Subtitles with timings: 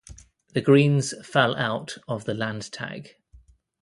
[0.55, 3.17] The Greens fell out of the Landtag.